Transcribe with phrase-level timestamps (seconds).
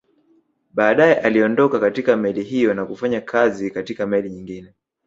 [0.73, 4.73] Baadae aliondoka katika meli hiyo na kufanya kazi katika meli nyingine